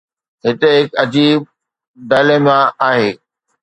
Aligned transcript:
هتي 0.45 0.69
هڪ 0.79 0.89
عجيب 1.01 1.41
dilemma 2.09 2.59
آهي. 2.89 3.09